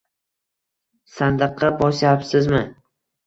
Sandiqqa 1.17 1.71
bosyapsizmi? 1.83 2.63